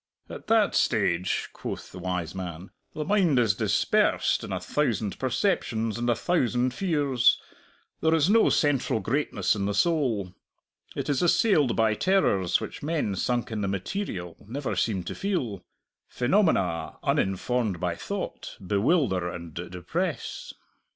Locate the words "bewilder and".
18.65-19.53